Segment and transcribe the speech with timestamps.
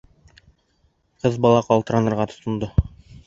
[1.25, 2.71] Ҡыҙ бала ҡалтыранырға тотондо.